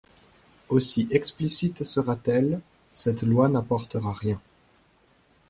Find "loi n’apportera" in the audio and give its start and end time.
3.21-4.11